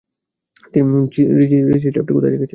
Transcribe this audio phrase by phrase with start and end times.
[1.69, 2.47] রিচি টেপটি কোথায় রেখেছে?